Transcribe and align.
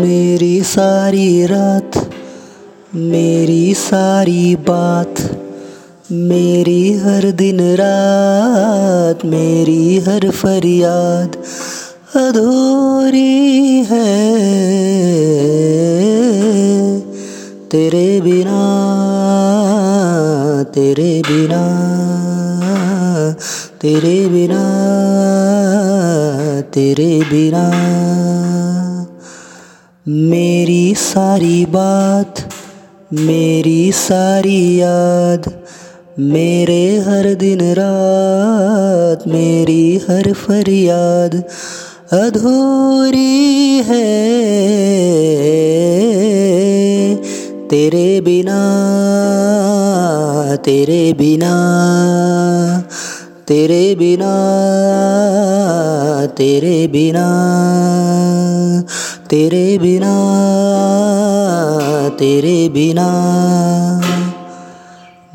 मेरी 0.00 0.62
सारी 0.62 1.46
रात, 1.46 2.10
मेरी 2.94 3.74
सारी 3.74 4.56
बात, 4.56 5.14
मेरी 6.12 6.92
हर 6.92 7.30
दिन 7.30 7.60
रात, 7.60 9.24
मेरी 9.24 9.98
हर 9.98 10.30
फरियाद 10.30 11.36
अधूरी 12.16 13.84
है। 13.90 14.40
तेरे 17.70 18.20
बिना 18.20 18.60
तेरे 20.74 21.22
बिना 21.28 21.62
तेरे 23.80 24.28
बिना 24.28 24.80
तेरे 26.60 27.20
बिना। 27.20 27.70
मेरी 30.08 30.94
सारी 30.94 31.64
बात, 31.64 32.34
मेरी 33.12 33.92
सारी 33.92 34.80
याद, 34.80 35.52
मेरे 36.18 36.98
हर 36.98 37.34
दिन 37.34 37.60
रात, 37.62 39.28
मेरी 39.28 39.96
हर 39.96 40.32
फरियाद 40.32 41.44
अधूरी 42.12 43.82
है। 43.86 44.40
तेरे 47.68 48.20
बिना 48.20 48.60
तेरे 50.56 51.12
बिना 51.12 51.54
तेरे 53.50 53.94
बिना 53.94 54.32
तेरे 56.26 56.88
बिना 56.88 57.24
तेरे 59.30 59.78
बिना 59.78 60.12
तेरे 62.18 62.68
बिना। 62.68 63.08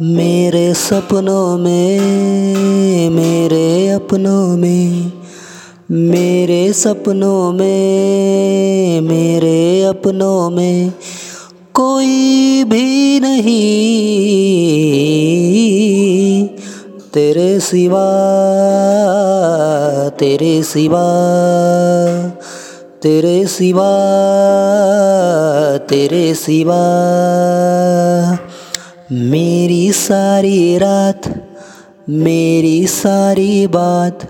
मेरे 0.01 0.73
सपनों 0.73 1.57
में, 1.57 3.09
मेरे 3.09 3.89
अपनों 3.89 4.57
में, 4.57 5.11
मेरे 5.91 6.73
सपनों 6.73 7.51
में, 7.51 9.01
मेरे 9.01 9.83
अपनों 9.83 10.49
में 10.49 10.91
कोई 11.73 12.63
भी 12.63 13.19
नहीं। 13.19 14.44
सिवा, 17.65 18.07
तेरे 20.09 20.55
सिवा 20.63 21.05
तेरे 23.03 23.45
सिवा 23.47 23.89
तेरे 25.89 26.33
सिवा। 26.33 26.83
मेरी 29.11 29.91
सारी 29.91 30.77
रात, 30.77 31.27
मेरी 32.09 32.87
सारी 32.87 33.67
बात, 33.67 34.27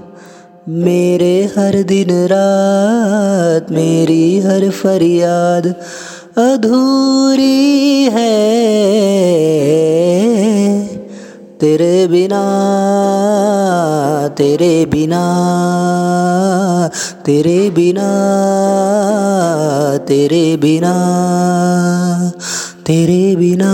मेरे 0.70 1.36
हर 1.58 1.81
दिन 1.83 2.11
रात, 2.31 3.72
मेरी 3.72 4.39
हर 4.39 4.70
फरियाद 4.70 5.73
अधूरी 6.38 8.09
है। 8.14 9.74
तेरे 11.59 12.08
बिना 12.08 12.42
तेरे 14.38 14.86
बिना 14.86 15.22
तेरे 17.25 17.70
बिना 17.70 18.08
तेरे 20.08 20.45
बिना 20.58 20.94
तेरे 22.86 23.36
बिना 23.36 23.71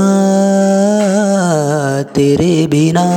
तेरे 2.16 2.68
बिना। 2.68 3.08